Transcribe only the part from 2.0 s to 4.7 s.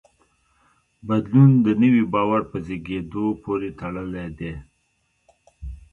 باور په زېږېدو پورې تړلی دی.